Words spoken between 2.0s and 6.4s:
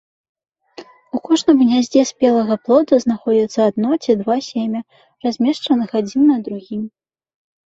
спелага плода знаходзіцца адно ці два семя, размешчаных адзін на